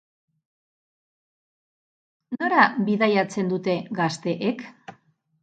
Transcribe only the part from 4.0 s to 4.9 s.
gazteek?